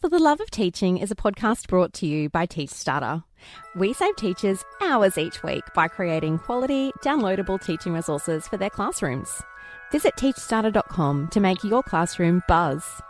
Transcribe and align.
For 0.00 0.08
the 0.08 0.18
Love 0.18 0.40
of 0.40 0.50
Teaching 0.50 0.96
is 0.96 1.10
a 1.10 1.14
podcast 1.14 1.68
brought 1.68 1.92
to 1.94 2.06
you 2.06 2.30
by 2.30 2.46
TeachStarter. 2.46 3.22
We 3.76 3.92
save 3.92 4.16
teachers 4.16 4.64
hours 4.80 5.18
each 5.18 5.42
week 5.42 5.62
by 5.74 5.88
creating 5.88 6.38
quality, 6.38 6.90
downloadable 7.02 7.62
teaching 7.62 7.92
resources 7.92 8.48
for 8.48 8.56
their 8.56 8.70
classrooms. 8.70 9.42
Visit 9.92 10.14
teachstarter.com 10.16 11.28
to 11.28 11.40
make 11.40 11.62
your 11.62 11.82
classroom 11.82 12.42
buzz. 12.48 13.02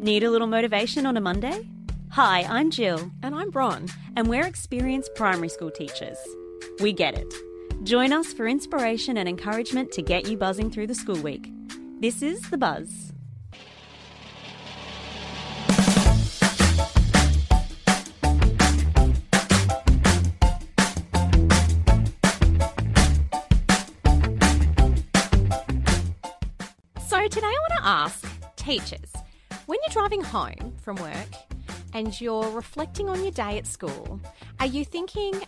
Need 0.00 0.22
a 0.22 0.30
little 0.30 0.46
motivation 0.46 1.04
on 1.04 1.16
a 1.16 1.20
Monday? 1.20 1.66
Hi, 2.10 2.42
I'm 2.48 2.70
Jill, 2.70 3.10
And 3.22 3.34
I'm 3.34 3.50
Bron. 3.50 3.88
and 4.14 4.28
we're 4.28 4.46
experienced 4.46 5.14
primary 5.16 5.48
school 5.48 5.70
teachers. 5.70 6.16
We 6.78 6.92
get 6.92 7.14
it. 7.14 7.32
Join 7.84 8.12
us 8.12 8.34
for 8.34 8.46
inspiration 8.46 9.16
and 9.16 9.26
encouragement 9.26 9.92
to 9.92 10.02
get 10.02 10.28
you 10.28 10.36
buzzing 10.36 10.70
through 10.70 10.88
the 10.88 10.94
school 10.94 11.16
week. 11.16 11.50
This 12.00 12.20
is 12.20 12.42
The 12.50 12.58
Buzz. 12.58 13.12
So 27.08 27.28
today 27.28 27.46
I 27.46 27.58
want 27.68 27.72
to 27.78 27.84
ask 27.84 28.26
teachers 28.56 29.14
when 29.64 29.78
you're 29.86 29.92
driving 29.92 30.22
home 30.22 30.74
from 30.82 30.96
work 30.96 31.28
and 31.94 32.20
you're 32.20 32.50
reflecting 32.50 33.08
on 33.08 33.22
your 33.22 33.32
day 33.32 33.56
at 33.56 33.66
school, 33.66 34.20
are 34.60 34.66
you 34.66 34.84
thinking 34.84 35.42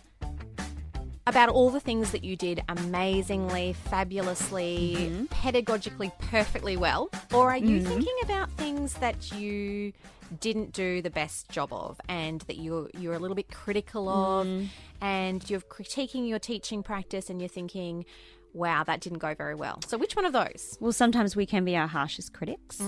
about 1.27 1.49
all 1.49 1.69
the 1.69 1.79
things 1.79 2.11
that 2.11 2.23
you 2.23 2.35
did 2.35 2.61
amazingly, 2.69 3.73
fabulously, 3.73 4.95
mm-hmm. 4.97 5.25
pedagogically, 5.25 6.11
perfectly 6.19 6.77
well? 6.77 7.09
Or 7.33 7.51
are 7.51 7.57
you 7.57 7.79
mm-hmm. 7.79 7.87
thinking 7.87 8.15
about 8.23 8.51
things 8.51 8.93
that 8.95 9.31
you 9.33 9.93
didn't 10.39 10.73
do 10.73 11.01
the 11.01 11.09
best 11.09 11.49
job 11.49 11.73
of 11.73 11.99
and 12.07 12.41
that 12.41 12.57
you're, 12.57 12.89
you're 12.97 13.13
a 13.13 13.19
little 13.19 13.35
bit 13.35 13.51
critical 13.51 14.07
of 14.09 14.45
mm. 14.45 14.67
and 15.01 15.49
you're 15.49 15.61
critiquing 15.61 16.27
your 16.27 16.39
teaching 16.39 16.83
practice 16.83 17.29
and 17.29 17.41
you're 17.41 17.49
thinking, 17.49 18.05
wow, 18.53 18.83
that 18.83 18.99
didn't 19.01 19.19
go 19.19 19.33
very 19.35 19.55
well? 19.55 19.79
So, 19.87 19.97
which 19.97 20.15
one 20.15 20.25
of 20.25 20.33
those? 20.33 20.77
Well, 20.79 20.91
sometimes 20.91 21.35
we 21.35 21.45
can 21.45 21.65
be 21.65 21.75
our 21.75 21.87
harshest 21.87 22.33
critics. 22.33 22.81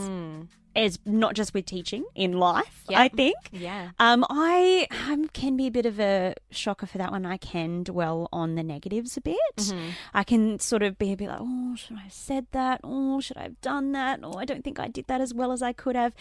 As 0.73 0.99
not 1.05 1.33
just 1.35 1.53
with 1.53 1.65
teaching, 1.65 2.05
in 2.15 2.31
life, 2.39 2.85
Yeah. 2.89 3.01
I 3.01 3.09
think. 3.09 3.35
Yeah. 3.51 3.89
Um, 3.99 4.23
I 4.29 4.87
um, 5.09 5.27
can 5.27 5.57
be 5.57 5.67
a 5.67 5.71
bit 5.71 5.85
of 5.85 5.99
a 5.99 6.33
shocker 6.49 6.85
for 6.85 6.97
that 6.97 7.11
one. 7.11 7.25
I 7.25 7.35
can 7.35 7.83
dwell 7.83 8.29
on 8.31 8.55
the 8.55 8.63
negatives 8.63 9.17
a 9.17 9.21
bit. 9.21 9.73
I 10.13 10.23
can 10.23 10.59
sort 10.59 10.81
of 10.81 10.97
be 10.97 11.11
a 11.11 11.17
bit 11.17 11.27
like, 11.27 11.39
oh, 11.41 11.75
should 11.75 11.97
I 11.97 12.03
have 12.03 12.13
said 12.13 12.47
that? 12.53 12.79
Oh, 12.85 13.19
should 13.19 13.35
I 13.35 13.43
have 13.43 13.59
done 13.59 13.91
that? 13.91 14.21
Oh, 14.23 14.35
I 14.37 14.45
don't 14.45 14.63
think 14.63 14.79
I 14.79 14.87
did 14.87 15.07
that 15.07 15.19
as 15.19 15.33
well 15.33 15.51
as 15.51 15.61
I 15.61 15.73
could 15.73 15.97
have. 15.97 16.13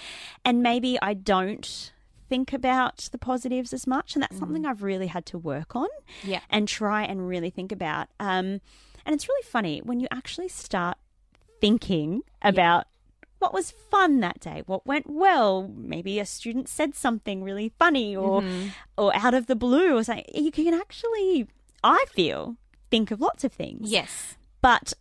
And 0.44 0.64
maybe 0.64 0.98
I 1.00 1.14
don't 1.14 1.92
think 2.28 2.52
about 2.52 3.08
the 3.12 3.18
positives 3.18 3.72
as 3.72 3.86
much. 3.86 4.16
And 4.16 4.22
that's 4.24 4.36
something 4.38 4.66
I've 4.66 4.83
really 4.83 5.06
had 5.06 5.27
to 5.27 5.38
work 5.38 5.77
on 5.77 5.86
Yeah. 6.24 6.41
and 6.50 6.66
try 6.66 7.05
and 7.05 7.28
really 7.28 7.50
think 7.50 7.70
about. 7.70 8.08
Um, 8.18 8.61
and 9.11 9.16
it's 9.16 9.28
really 9.28 9.42
funny 9.42 9.80
when 9.83 9.98
you 9.98 10.06
actually 10.12 10.47
start 10.47 10.97
thinking 11.61 12.22
about 12.42 12.86
what 13.41 13.52
was 13.52 13.72
fun 13.72 14.20
that 14.20 14.39
day, 14.39 14.62
what 14.67 14.86
went 14.86 15.11
well. 15.11 15.69
Maybe 15.75 16.20
a 16.20 16.25
student 16.25 16.69
said 16.69 16.94
something 16.94 17.42
really 17.42 17.72
funny 17.77 18.14
or 18.14 18.41
mm-hmm. 18.41 18.69
or 18.97 19.11
out 19.17 19.34
of 19.34 19.48
the 19.48 19.56
blue 19.56 19.97
or 19.97 20.05
something. 20.05 20.27
You 20.33 20.52
can 20.52 20.75
actually, 20.75 21.48
I 21.83 22.05
feel, 22.12 22.55
think 22.89 23.11
of 23.11 23.20
lots 23.20 23.42
of 23.42 23.52
things. 23.52 23.91
Yes. 23.91 24.36
But 24.61 24.94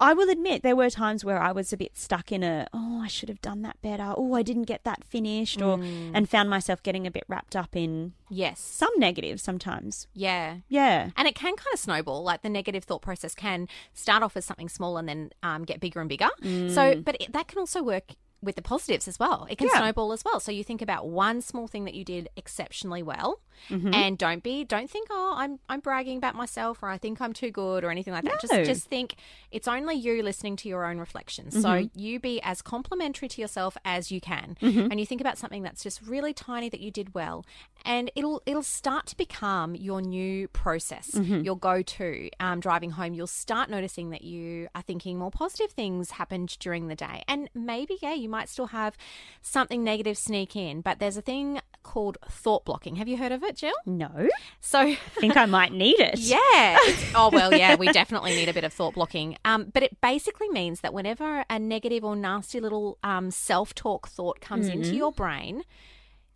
I 0.00 0.12
will 0.12 0.28
admit 0.28 0.62
there 0.62 0.76
were 0.76 0.90
times 0.90 1.24
where 1.24 1.40
I 1.40 1.52
was 1.52 1.72
a 1.72 1.76
bit 1.76 1.96
stuck 1.96 2.32
in 2.32 2.42
a 2.42 2.66
oh 2.72 3.00
I 3.02 3.06
should 3.06 3.28
have 3.28 3.40
done 3.40 3.62
that 3.62 3.80
better. 3.82 4.14
Oh 4.16 4.34
I 4.34 4.42
didn't 4.42 4.64
get 4.64 4.84
that 4.84 5.04
finished 5.04 5.62
or 5.62 5.74
and 5.82 6.28
found 6.28 6.50
myself 6.50 6.82
getting 6.82 7.06
a 7.06 7.10
bit 7.10 7.24
wrapped 7.28 7.54
up 7.56 7.76
in 7.76 8.12
Yes. 8.28 8.58
some 8.60 8.90
negatives 8.98 9.42
sometimes. 9.42 10.08
Yeah. 10.12 10.56
Yeah. 10.68 11.10
And 11.16 11.28
it 11.28 11.34
can 11.36 11.54
kind 11.56 11.72
of 11.72 11.78
snowball. 11.78 12.22
Like 12.24 12.42
the 12.42 12.48
negative 12.48 12.84
thought 12.84 13.02
process 13.02 13.34
can 13.34 13.68
start 13.92 14.22
off 14.22 14.36
as 14.36 14.44
something 14.44 14.68
small 14.68 14.96
and 14.96 15.08
then 15.08 15.30
um, 15.42 15.64
get 15.64 15.78
bigger 15.80 16.00
and 16.00 16.08
bigger. 16.08 16.28
So, 16.42 17.00
but 17.00 17.16
it, 17.20 17.32
that 17.32 17.46
can 17.48 17.58
also 17.58 17.82
work 17.82 18.12
with 18.42 18.56
the 18.56 18.62
positives 18.62 19.08
as 19.08 19.18
well. 19.18 19.46
It 19.48 19.56
can 19.58 19.68
Yeah. 19.68 19.78
snowball 19.78 20.12
as 20.12 20.22
well. 20.24 20.38
So 20.40 20.50
you 20.52 20.64
think 20.64 20.82
about 20.82 21.08
one 21.08 21.40
small 21.40 21.66
thing 21.68 21.84
that 21.84 21.94
you 21.94 22.04
did 22.04 22.28
exceptionally 22.36 23.02
well, 23.02 23.40
Mm-hmm. 23.70 23.94
and 23.94 24.18
don't 24.18 24.42
be 24.42 24.64
don't 24.64 24.90
think 24.90 25.08
oh 25.10 25.34
I'm 25.36 25.58
I'm 25.68 25.80
bragging 25.80 26.18
about 26.18 26.34
myself 26.34 26.82
or 26.82 26.88
I 26.88 26.98
think 26.98 27.20
I'm 27.20 27.32
too 27.32 27.50
good 27.50 27.84
or 27.84 27.90
anything 27.90 28.12
like 28.12 28.24
that. 28.24 28.32
No. 28.34 28.48
Just 28.48 28.64
just 28.64 28.86
think 28.88 29.14
it's 29.50 29.66
only 29.68 29.94
you 29.94 30.22
listening 30.22 30.56
to 30.56 30.68
your 30.68 30.84
own 30.86 30.98
reflections. 30.98 31.54
So 31.60 31.68
Mm-hmm. 31.68 31.98
you 31.98 32.20
be 32.20 32.40
as 32.42 32.62
complimentary 32.62 33.28
to 33.28 33.40
yourself 33.40 33.76
as 33.84 34.10
you 34.12 34.20
can, 34.20 34.56
and 34.60 34.98
you 35.00 35.06
think 35.06 35.20
about 35.20 35.38
something 35.38 35.62
that's 35.62 35.82
just 35.82 36.00
really 36.06 36.32
tiny 36.32 36.68
that 36.68 36.80
you 36.80 36.90
did 36.90 37.14
well, 37.14 37.44
and 37.84 38.10
it'll 38.14 38.42
it'll 38.46 38.62
start 38.62 39.06
to 39.06 39.16
become 39.16 39.74
your 39.74 40.00
new 40.02 40.48
process, 40.48 41.10
Mm-hmm. 41.12 41.40
your 41.42 41.56
go 41.56 41.82
to. 41.82 42.30
Um, 42.40 42.60
driving 42.60 42.90
home, 42.92 43.14
you'll 43.14 43.26
start 43.26 43.70
noticing 43.70 44.10
that 44.10 44.22
you 44.22 44.68
are 44.74 44.82
thinking 44.82 45.18
more 45.18 45.30
positive 45.30 45.70
things 45.72 46.12
happened 46.12 46.56
during 46.58 46.88
the 46.88 46.94
day, 46.96 47.22
and 47.28 47.48
maybe 47.54 47.98
yeah, 48.02 48.14
you 48.14 48.28
might 48.28 48.48
still 48.48 48.68
have 48.68 48.96
something 49.42 49.82
negative 49.84 50.16
sneak 50.18 50.56
in, 50.56 50.80
but 50.80 50.98
there's 50.98 51.16
a 51.16 51.22
thing 51.22 51.60
called 51.84 52.18
thought 52.28 52.64
blocking. 52.64 52.96
Have 52.96 53.06
you 53.06 53.16
heard 53.16 53.30
of 53.30 53.44
it, 53.44 53.56
Jill? 53.56 53.74
No. 53.86 54.28
So 54.60 54.80
I 54.80 54.96
think 55.20 55.36
I 55.36 55.46
might 55.46 55.72
need 55.72 56.00
it. 56.00 56.18
yeah. 56.18 56.78
Oh 57.14 57.30
well, 57.32 57.54
yeah. 57.54 57.76
We 57.76 57.92
definitely 57.92 58.34
need 58.34 58.48
a 58.48 58.52
bit 58.52 58.64
of 58.64 58.72
thought 58.72 58.94
blocking. 58.94 59.36
Um, 59.44 59.70
but 59.72 59.84
it 59.84 60.00
basically 60.00 60.48
means 60.48 60.80
that 60.80 60.92
whenever 60.92 61.44
a 61.48 61.58
negative 61.58 62.04
or 62.04 62.16
nasty 62.16 62.58
little 62.58 62.98
um, 63.04 63.30
self-talk 63.30 64.08
thought 64.08 64.40
comes 64.40 64.66
into 64.66 64.96
your 64.96 65.12
brain, 65.12 65.62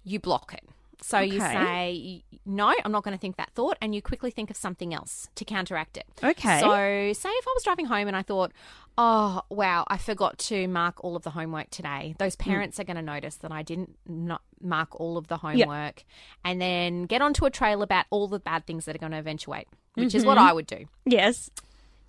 you 0.04 0.20
block 0.20 0.54
it. 0.54 0.64
So 1.00 1.20
you 1.20 1.40
say, 1.40 2.24
no, 2.44 2.74
I'm 2.84 2.92
not 2.92 3.04
going 3.04 3.16
to 3.16 3.20
think 3.20 3.36
that 3.36 3.50
thought, 3.54 3.78
and 3.80 3.94
you 3.94 4.02
quickly 4.02 4.30
think 4.30 4.50
of 4.50 4.56
something 4.56 4.92
else 4.92 5.28
to 5.36 5.44
counteract 5.44 5.96
it. 5.96 6.06
Okay. 6.22 6.60
So, 6.60 6.68
say 6.68 7.28
if 7.28 7.48
I 7.48 7.52
was 7.54 7.62
driving 7.62 7.86
home 7.86 8.08
and 8.08 8.16
I 8.16 8.22
thought, 8.22 8.52
oh, 8.96 9.42
wow, 9.48 9.84
I 9.88 9.96
forgot 9.96 10.38
to 10.38 10.66
mark 10.66 11.02
all 11.04 11.14
of 11.14 11.22
the 11.22 11.30
homework 11.30 11.70
today. 11.70 12.14
Those 12.18 12.34
mm. 12.34 12.40
parents 12.40 12.80
are 12.80 12.84
going 12.84 12.96
to 12.96 13.02
notice 13.02 13.36
that 13.36 13.52
I 13.52 13.62
didn't 13.62 13.96
not 14.06 14.42
mark 14.60 15.00
all 15.00 15.16
of 15.16 15.28
the 15.28 15.36
homework 15.36 16.04
and 16.44 16.60
then 16.60 17.04
get 17.04 17.22
onto 17.22 17.44
a 17.44 17.50
trail 17.50 17.82
about 17.82 18.06
all 18.10 18.26
the 18.26 18.40
bad 18.40 18.66
things 18.66 18.84
that 18.86 18.96
are 18.96 18.98
going 18.98 19.12
to 19.12 19.18
eventuate, 19.18 19.68
which 19.94 20.14
is 20.14 20.24
what 20.24 20.36
mm-hmm. 20.36 20.48
I 20.48 20.52
would 20.52 20.66
do. 20.66 20.86
Yes. 21.06 21.50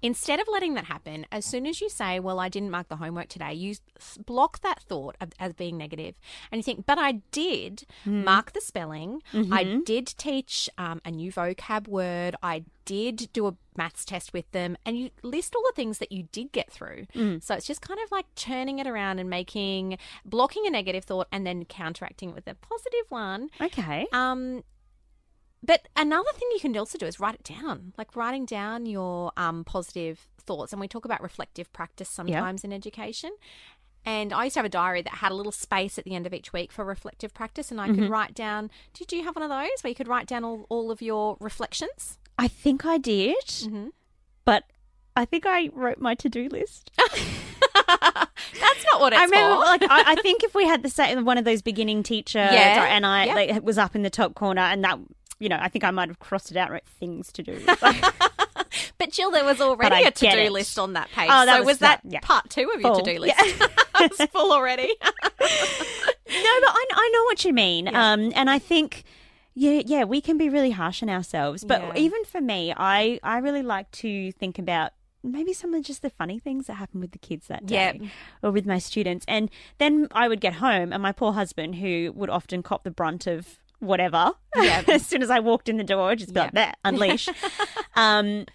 Instead 0.02 0.40
of 0.40 0.48
letting 0.52 0.74
that 0.76 0.86
happen, 0.86 1.26
as 1.32 1.46
soon 1.46 1.66
as 1.66 1.82
you 1.82 1.90
say, 1.90 2.20
Well, 2.20 2.40
I 2.40 2.50
didn't 2.50 2.72
mark 2.72 2.88
the 2.88 2.96
homework 2.98 3.28
today, 3.28 3.54
you 3.54 3.76
block 4.26 4.62
that 4.62 4.82
thought 4.82 5.16
of, 5.20 5.32
as 5.40 5.54
being 5.54 5.78
negative 5.78 6.16
and 6.52 6.60
you 6.60 6.64
think, 6.64 6.86
But 6.86 6.98
I 6.98 7.14
did 7.32 7.84
mark 8.06 8.54
the 8.54 8.62
spelling. 8.62 9.22
I 9.52 9.82
did 9.86 10.08
teach 10.08 10.70
um, 10.78 11.02
a 11.06 11.12
new 11.12 11.32
vocab 11.32 11.88
word. 11.88 12.36
I 12.42 12.64
did 12.86 13.30
do 13.34 13.46
a 13.48 13.56
maths 13.78 14.04
test 14.04 14.34
with 14.34 14.50
them. 14.52 14.76
And 14.86 14.98
you 14.98 15.10
list 15.22 15.56
all 15.56 15.64
the 15.64 15.74
things 15.76 16.00
that 16.00 16.12
you 16.12 16.24
did 16.32 16.52
get 16.52 16.72
through. 16.72 17.06
So 17.42 17.54
it's 17.56 17.68
just 17.68 17.82
kind 17.82 18.00
of 18.04 18.12
like 18.12 18.26
turning 18.36 18.80
it 18.80 18.88
around 18.88 19.20
and 19.20 19.30
making, 19.30 19.98
blocking 20.26 20.66
a 20.66 20.70
negative 20.70 21.04
thought 21.04 21.28
and 21.32 21.46
then 21.46 21.66
counteracting 21.66 22.30
it 22.30 22.36
with 22.36 22.48
a 22.48 22.56
positive 22.56 23.06
one. 23.10 23.50
Okay. 23.62 24.08
Um, 24.12 24.64
but 25.64 25.88
another 25.96 26.30
thing 26.36 26.48
you 26.54 26.60
can 26.60 26.76
also 26.78 26.98
do 26.98 27.06
is 27.06 27.20
write 27.20 27.36
it 27.36 27.44
down, 27.44 27.94
like 27.98 28.16
writing 28.16 28.46
down 28.46 28.86
your 28.86 29.32
um, 29.38 29.64
positive 29.64 30.28
thoughts. 30.40 30.72
And 30.74 30.80
we 30.80 30.88
talk 30.88 31.06
about 31.06 31.22
reflective 31.22 31.72
practice 31.74 32.10
sometimes 32.10 32.64
in 32.64 32.72
education. 32.74 33.32
And 34.06 34.32
I 34.32 34.46
used 34.46 34.54
to 34.54 34.60
have 34.60 34.66
a 34.66 34.70
diary 34.70 35.02
that 35.02 35.16
had 35.16 35.32
a 35.32 35.36
little 35.36 35.52
space 35.52 36.00
at 36.00 36.06
the 36.06 36.16
end 36.16 36.26
of 36.26 36.34
each 36.34 36.54
week 36.54 36.72
for 36.72 36.86
reflective 36.86 37.34
practice, 37.34 37.70
and 37.70 37.82
I 37.82 37.88
could 37.94 38.10
write 38.10 38.34
down. 38.34 38.72
Did 38.94 39.12
you 39.12 39.24
have 39.26 39.36
one 39.36 39.44
of 39.44 39.50
those 39.50 39.82
where 39.84 39.90
you 39.90 39.96
could 39.96 40.08
write 40.08 40.26
down 40.26 40.46
all, 40.46 40.66
all 40.70 40.90
of 40.90 41.02
your 41.02 41.36
reflections? 41.42 42.18
I 42.38 42.48
think 42.48 42.86
I 42.86 42.98
did, 42.98 43.36
Mm-hmm. 43.46 43.88
but 44.46 44.64
I 45.18 45.26
think 45.26 45.46
I 45.46 45.70
wrote 45.74 46.00
my 46.00 46.16
to 46.16 46.30
do 46.30 46.48
list. 46.48 46.92
That's 47.74 48.86
not 48.92 49.02
what 49.02 49.14
it's 49.14 49.22
I 49.22 49.26
remember, 49.26 49.56
for. 49.56 49.60
like, 49.66 49.84
I, 49.84 50.14
I 50.14 50.16
think 50.22 50.44
if 50.44 50.56
we 50.56 50.66
had 50.66 50.82
the 50.84 50.90
same 50.90 51.26
one 51.26 51.38
of 51.38 51.46
those 51.46 51.62
beginning 51.62 52.04
teacher, 52.04 52.40
Yeah. 52.40 52.86
and 52.90 53.06
I 53.06 53.26
Yeah. 53.26 53.34
like, 53.36 53.50
it 53.50 53.64
was 53.64 53.78
up 53.78 53.96
in 53.96 54.04
the 54.04 54.10
top 54.10 54.36
corner, 54.36 54.62
and 54.62 54.84
that, 54.84 54.98
you 55.40 55.50
know, 55.50 55.58
I 55.60 55.68
think 55.70 55.84
I 55.84 55.92
might 55.92 56.10
have 56.10 56.20
crossed 56.20 56.52
it 56.52 56.58
out, 56.58 56.70
wrote 56.72 56.86
things 57.00 57.32
to 57.34 57.44
do. 57.44 57.60
But 58.98 59.12
Jill, 59.14 59.32
there 59.32 59.46
was 59.46 59.62
already 59.62 60.04
a 60.04 60.12
to 60.12 60.30
do 60.30 60.38
it. 60.38 60.52
list 60.52 60.78
on 60.78 60.94
that 60.94 61.10
page. 61.12 61.30
Oh, 61.32 61.46
that 61.46 61.54
so 61.54 61.60
was 61.60 61.66
was 61.68 61.78
that 61.80 62.02
that- 62.04 62.12
yeah. 62.12 62.20
part 62.22 62.50
two 62.50 62.70
of 62.76 62.82
your 62.82 62.96
to 62.96 63.02
do 63.02 63.18
list? 63.20 63.34
Yeah. 64.00 64.08
it's 64.08 64.26
full 64.32 64.52
already. 64.52 64.94
no, 65.02 65.08
but 65.40 65.50
I, 66.30 66.86
I 66.94 67.12
know 67.14 67.24
what 67.24 67.44
you 67.46 67.54
mean. 67.54 67.86
Yeah. 67.88 68.12
Um, 68.14 68.32
and 68.36 68.50
I 68.50 68.60
think, 68.60 69.04
yeah, 69.56 69.82
yeah, 69.86 70.04
we 70.04 70.20
can 70.22 70.38
be 70.38 70.50
really 70.50 70.72
harsh 70.72 71.02
on 71.02 71.10
ourselves. 71.10 71.64
But 71.64 71.82
Yeah. 71.82 71.94
even 71.96 72.24
for 72.26 72.42
me, 72.42 72.74
I, 72.76 73.20
I 73.24 73.38
really 73.40 73.64
like 73.64 73.90
to 73.92 74.32
think 74.34 74.60
about 74.60 74.92
maybe 75.24 75.54
some 75.54 75.74
of 75.74 75.84
just 75.84 76.02
the 76.02 76.10
funny 76.10 76.40
things 76.40 76.68
that 76.68 76.74
happen 76.76 77.00
with 77.02 77.12
the 77.12 77.18
kids 77.20 77.48
that 77.48 77.66
day 77.66 78.00
Yeah. 78.02 78.10
or 78.44 78.52
with 78.52 78.66
my 78.66 78.80
students. 78.80 79.26
And 79.28 79.50
then 79.78 80.08
I 80.12 80.28
would 80.28 80.42
get 80.42 80.54
home, 80.56 80.92
and 80.94 81.02
my 81.02 81.12
poor 81.14 81.34
husband, 81.34 81.76
who 81.76 82.12
would 82.16 82.30
often 82.30 82.64
cop 82.64 82.84
the 82.84 82.92
brunt 82.92 83.28
of 83.28 83.60
whatever. 83.80 84.32
Yeah. 84.56 84.84
as 84.88 85.06
soon 85.06 85.22
as 85.22 85.30
I 85.30 85.40
walked 85.40 85.70
in 85.70 85.78
the 85.78 85.84
door, 85.84 86.16
just 86.16 86.34
be 86.34 86.40
like, 86.40 86.52
that, 86.54 86.78
unleash. 86.86 87.28
um, 87.96 88.46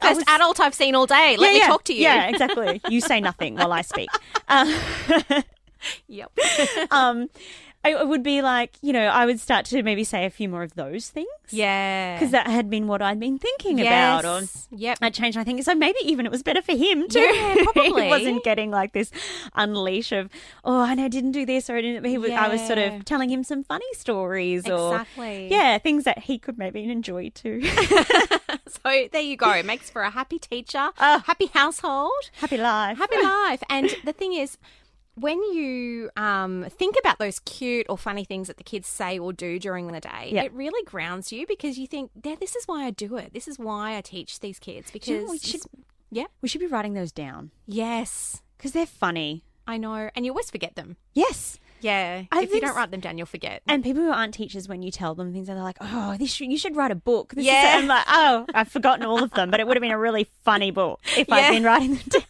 First 0.00 0.16
was- 0.16 0.24
adult 0.28 0.60
I've 0.60 0.74
seen 0.74 0.94
all 0.94 1.06
day. 1.06 1.36
Let 1.36 1.48
Yeah, 1.48 1.52
me 1.54 1.58
yeah. 1.58 1.66
talk 1.66 1.84
to 1.84 1.92
you. 1.94 2.02
Yeah, 2.02 2.28
exactly. 2.30 2.80
You 2.88 3.00
say 3.00 3.20
nothing 3.20 3.56
while 3.56 3.72
I 3.72 3.82
speak. 3.82 4.08
Um, 4.48 4.74
Yep. 6.08 6.32
um, 6.90 7.28
it 7.84 8.06
would 8.08 8.22
be 8.22 8.42
like, 8.42 8.72
you 8.82 8.92
know, 8.92 9.06
I 9.06 9.24
would 9.24 9.40
start 9.40 9.64
to 9.66 9.82
maybe 9.82 10.04
say 10.04 10.24
a 10.26 10.30
few 10.30 10.48
more 10.48 10.62
of 10.62 10.74
those 10.74 11.08
things. 11.08 11.28
yeah. 11.50 12.16
Because 12.16 12.32
that 12.32 12.46
had 12.46 12.68
been 12.68 12.86
what 12.86 13.00
I'd 13.00 13.18
been 13.20 13.38
thinking 13.38 13.80
about. 13.80 14.24
Or 14.24 14.40
Yes. 14.40 14.68
Yep. 14.70 14.98
I 15.00 15.10
changed 15.10 15.36
my 15.38 15.44
thinking. 15.44 15.62
So 15.62 15.74
maybe 15.74 15.98
even 16.02 16.26
it 16.26 16.32
was 16.32 16.42
better 16.42 16.60
for 16.60 16.72
him 16.76 17.08
too. 17.08 17.20
Yeah, 17.20 17.54
probably. 17.72 18.02
he 18.04 18.08
wasn't 18.08 18.44
getting 18.44 18.70
like 18.70 18.92
this 18.92 19.10
unleash 19.54 20.12
of, 20.12 20.28
oh, 20.64 20.80
I 20.80 20.94
know, 20.94 21.08
didn't 21.08 21.32
do 21.32 21.46
this 21.46 21.70
or 21.70 21.76
I 21.76 21.80
didn't. 21.80 22.04
He 22.04 22.18
was, 22.18 22.30
I 22.32 22.48
was 22.48 22.66
sort 22.66 22.78
of 22.78 23.04
telling 23.04 23.30
him 23.30 23.42
some 23.44 23.64
funny 23.64 23.86
stories 23.94 24.68
or 24.68 24.96
Exactly. 25.00 25.48
yeah, 25.50 25.78
things 25.78 26.04
that 26.04 26.18
he 26.20 26.38
could 26.38 26.58
maybe 26.58 26.84
enjoy 26.90 27.30
too. 27.30 27.62
So 28.84 29.08
there 29.12 29.22
you 29.22 29.36
go. 29.36 29.50
It 29.52 29.64
makes 29.64 29.88
for 29.90 30.02
a 30.02 30.10
happy 30.10 30.38
teacher, 30.38 30.90
Ah. 30.98 31.22
happy 31.26 31.46
household, 31.46 32.12
Happy 32.34 32.58
life. 32.58 32.98
happy 32.98 33.16
life. 33.22 33.62
And 33.70 33.94
the 34.04 34.12
thing 34.12 34.34
is, 34.34 34.58
when 35.20 35.42
you 35.52 36.10
um, 36.16 36.66
think 36.70 36.96
about 36.98 37.18
those 37.18 37.38
cute 37.40 37.86
or 37.88 37.98
funny 37.98 38.24
things 38.24 38.48
that 38.48 38.56
the 38.56 38.64
kids 38.64 38.88
say 38.88 39.18
or 39.18 39.32
do 39.32 39.58
during 39.58 39.88
the 39.88 40.00
day, 40.00 40.30
Yeah. 40.32 40.42
it 40.44 40.52
really 40.52 40.82
grounds 40.84 41.32
you 41.32 41.46
because 41.46 41.78
you 41.78 41.86
think, 41.86 42.10
yeah, 42.24 42.36
this 42.38 42.54
is 42.56 42.64
why 42.66 42.84
I 42.84 42.90
do 42.90 43.16
it. 43.16 43.32
This 43.32 43.48
is 43.48 43.58
why 43.58 43.96
I 43.96 44.00
teach 44.00 44.40
these 44.40 44.58
kids 44.58 44.90
Do 44.90 44.98
you 44.98 45.00
because 45.00 45.26
know, 45.26 45.30
we 45.32 45.38
should, 45.38 45.60
yeah, 46.10 46.26
we 46.42 46.48
should 46.48 46.60
be 46.60 46.66
writing 46.66 46.94
those 46.94 47.12
down 47.12 47.50
yes, 47.66 48.42
because 48.56 48.72
they're 48.72 48.86
funny. 48.86 49.44
I 49.66 49.76
know, 49.76 50.08
and 50.16 50.24
you 50.24 50.32
always 50.32 50.50
forget 50.50 50.76
them. 50.76 50.96
Yes. 51.12 51.58
Yeah, 51.80 52.22
I 52.32 52.42
if 52.42 52.52
you 52.52 52.60
don't 52.60 52.74
write 52.74 52.90
them 52.90 52.98
down, 52.98 53.18
you'll 53.18 53.26
forget. 53.26 53.62
And 53.68 53.84
people 53.84 54.02
who 54.02 54.10
aren't 54.10 54.34
teachers, 54.34 54.66
when 54.66 54.82
you 54.82 54.90
tell 54.90 55.14
them 55.14 55.32
things, 55.32 55.46
they're 55.46 55.54
like, 55.54 55.76
"Oh, 55.80 56.16
this 56.18 56.32
should, 56.32 56.50
you 56.50 56.58
should 56.58 56.74
write 56.74 56.90
a 56.90 56.96
book." 56.96 57.34
This 57.34 57.44
Yeah. 57.44 57.76
is, 57.76 57.82
I'm 57.82 57.86
like, 57.88 58.04
"Oh, 58.08 58.46
I've 58.52 58.66
forgotten 58.66 59.04
all 59.06 59.22
of 59.22 59.30
them, 59.32 59.48
but 59.48 59.60
it 59.60 59.66
would 59.68 59.76
have 59.76 59.80
been 59.82 59.92
a 59.92 59.98
really 59.98 60.26
funny 60.42 60.72
book 60.72 60.98
if 61.16 61.28
Yeah. 61.28 61.36
I'd 61.36 61.50
been 61.52 61.62
writing 61.62 61.94
them 61.94 62.04
down." 62.08 62.22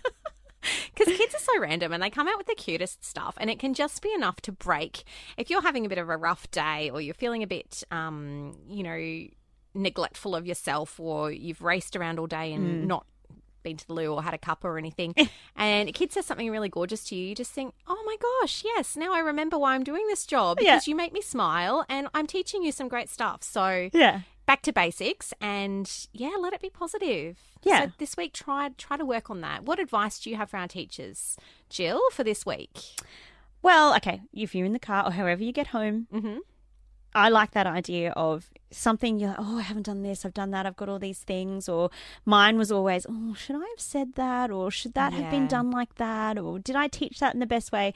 Because 0.99 1.17
kids 1.17 1.35
are 1.35 1.39
so 1.39 1.61
random 1.61 1.93
and 1.93 2.03
they 2.03 2.11
come 2.11 2.27
out 2.29 2.37
with 2.39 2.47
the 2.47 2.55
cutest 2.55 3.05
stuff, 3.05 3.37
and 3.41 3.49
it 3.50 3.59
can 3.59 3.75
just 3.75 4.03
be 4.03 4.12
enough 4.12 4.41
to 4.43 4.53
break. 4.53 5.05
If 5.37 5.50
you're 5.50 5.62
having 5.62 5.87
a 5.87 5.89
bit 5.89 5.99
of 5.99 6.09
a 6.09 6.17
rough 6.17 6.50
day 6.50 6.91
or 6.91 7.00
you're 7.00 7.15
feeling 7.15 7.43
a 7.43 7.47
bit, 7.47 7.83
um, 7.91 8.56
you 8.69 8.83
know, 8.83 9.29
neglectful 9.75 10.35
of 10.35 10.47
yourself, 10.47 10.99
or 10.99 11.31
you've 11.31 11.62
raced 11.62 11.95
around 11.97 12.19
all 12.19 12.27
day 12.27 12.53
and 12.53 12.89
not 12.89 13.06
been 13.62 13.77
to 13.77 13.87
the 13.87 13.93
loo 13.93 14.15
or 14.15 14.23
had 14.23 14.35
a 14.35 14.39
cuppa 14.39 14.65
or 14.65 14.79
anything, 14.79 15.15
and 15.56 15.89
a 15.89 15.93
kid 15.93 16.12
says 16.12 16.25
something 16.27 16.50
really 16.50 16.69
gorgeous 16.69 17.05
to 17.05 17.17
you, 17.17 17.29
you 17.29 17.35
just 17.35 17.53
think, 17.53 17.75
oh 17.87 18.03
my 18.06 18.17
gosh, 18.41 18.62
yes, 18.65 18.97
now 18.97 19.12
I 19.12 19.19
remember 19.21 19.59
why 19.59 19.75
I'm 19.75 19.85
doing 19.85 20.06
this 20.06 20.25
job 20.27 20.59
Yeah. 20.61 20.75
because 20.77 20.89
you 20.89 20.95
make 20.95 21.12
me 21.12 21.21
smile 21.21 21.85
and 21.89 22.09
I'm 22.15 22.27
teaching 22.27 22.62
you 22.62 22.73
some 22.73 22.89
great 22.89 23.09
stuff. 23.09 23.43
So 23.43 23.91
Yeah. 23.93 24.21
Back 24.49 24.62
to 24.62 24.73
basics 24.73 25.33
and 25.41 26.09
yeah, 26.12 26.35
let 26.41 26.53
it 26.55 26.61
be 26.61 26.71
positive. 26.71 27.37
Yeah. 27.62 27.85
So 27.85 27.93
this 27.99 28.17
week 28.17 28.33
try 28.33 28.71
try 28.79 28.97
to 28.97 29.05
work 29.05 29.29
on 29.31 29.41
that. 29.43 29.62
What 29.65 29.79
advice 29.79 30.19
do 30.19 30.31
you 30.31 30.37
have 30.37 30.50
for 30.50 30.56
our 30.56 30.67
teachers, 30.67 31.37
Jill, 31.69 32.00
for 32.12 32.25
this 32.25 32.45
week? 32.47 32.81
Well, 33.62 33.95
okay, 33.97 34.23
if 34.33 34.55
you're 34.55 34.67
in 34.67 34.73
the 34.73 34.79
car 34.79 35.05
or 35.06 35.12
however 35.12 35.43
you 35.45 35.53
get 35.53 35.69
home, 35.69 36.06
Mhm. 36.12 36.39
I 37.15 37.29
like 37.29 37.50
that 37.53 37.67
idea 37.67 38.12
of 38.12 38.50
something 38.71 39.19
you're 39.19 39.31
like, 39.31 39.39
oh, 39.41 39.59
I 39.59 39.62
haven't 39.62 39.85
done 39.87 40.03
this, 40.03 40.25
I've 40.25 40.35
done 40.35 40.50
that, 40.53 40.67
I've 40.67 40.77
got 40.77 40.89
all 40.89 40.99
these 40.99 41.21
things. 41.21 41.69
Or 41.69 41.91
mine 42.25 42.56
was 42.59 42.71
always, 42.71 43.06
oh, 43.09 43.35
should 43.35 43.56
I 43.56 43.61
have 43.75 43.81
said 43.81 44.15
that? 44.15 44.50
Or 44.50 44.71
should 44.71 44.95
that 44.95 45.12
have 45.15 45.31
been 45.31 45.47
done 45.47 45.71
like 45.71 45.95
that? 45.97 46.39
Or 46.39 46.59
did 46.59 46.77
I 46.77 46.87
teach 46.89 47.19
that 47.21 47.35
in 47.35 47.41
the 47.41 47.47
best 47.47 47.73
way? 47.73 47.93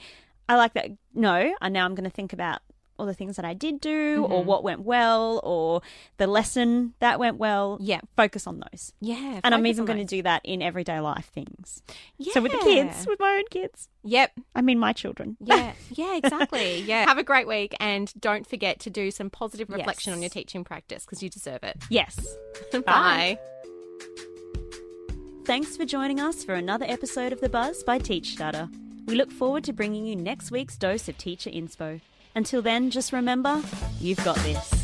I 0.49 0.55
like 0.55 0.73
that. 0.73 0.91
No, 1.13 1.55
and 1.61 1.73
now 1.73 1.85
I'm 1.85 1.95
going 1.95 2.03
to 2.09 2.09
think 2.19 2.33
about 2.33 2.61
all 3.03 3.07
the 3.07 3.13
things 3.13 3.35
that 3.35 3.45
I 3.45 3.53
did 3.53 3.81
do, 3.81 4.25
or 4.25 4.43
what 4.43 4.63
went 4.63 4.81
well, 4.81 5.41
or 5.43 5.81
the 6.17 6.27
lesson 6.27 6.93
that 6.99 7.19
went 7.19 7.37
well. 7.37 7.77
Yeah. 7.81 7.99
Focus 8.15 8.47
on 8.47 8.63
those. 8.71 8.93
Yeah. 9.01 9.41
And 9.43 9.53
I'm 9.53 9.67
even 9.67 9.85
going 9.85 9.99
to 9.99 10.05
do 10.05 10.21
that 10.23 10.41
in 10.43 10.61
everyday 10.61 10.99
life 11.01 11.29
things. 11.33 11.83
Yeah. 12.17 12.33
So 12.33 12.41
with 12.41 12.53
the 12.53 12.59
kids, 12.59 13.05
with 13.05 13.19
my 13.19 13.35
own 13.37 13.43
kids, 13.51 13.89
Yep. 14.05 14.31
I 14.55 14.61
mean 14.61 14.79
my 14.79 14.93
children. 14.93 15.37
Yeah. 15.45 15.73
Yeah, 15.91 16.15
exactly. 16.17 16.79
Yeah. 16.81 17.05
Have 17.07 17.17
a 17.17 17.23
great 17.23 17.47
week 17.47 17.75
and 17.79 18.11
don't 18.19 18.47
forget 18.47 18.79
to 18.81 18.89
do 18.89 19.11
some 19.11 19.29
positive 19.29 19.69
reflection 19.69 20.13
on 20.13 20.21
your 20.21 20.29
teaching 20.29 20.63
practice 20.63 21.05
because 21.05 21.21
you 21.21 21.29
deserve 21.29 21.63
it. 21.63 21.77
Yes. 21.89 22.17
Bye. 22.85 23.37
Thanks 25.45 25.75
for 25.75 25.85
joining 25.85 26.19
us 26.19 26.43
for 26.43 26.53
another 26.55 26.85
episode 26.87 27.33
of 27.33 27.41
The 27.41 27.49
Buzz 27.49 27.83
by 27.83 27.99
Teach 27.99 28.33
Starter. 28.33 28.69
We 29.05 29.15
look 29.15 29.31
forward 29.31 29.65
to 29.65 29.73
bringing 29.73 30.05
you 30.05 30.15
next 30.15 30.49
week's 30.51 30.77
dose 30.77 31.09
of 31.09 31.17
teacher 31.17 31.49
inspo. 31.49 31.99
Until 32.35 32.61
then, 32.61 32.89
just 32.89 33.13
remember, 33.13 33.61
you've 33.99 34.23
got 34.23 34.35
this. 34.37 34.82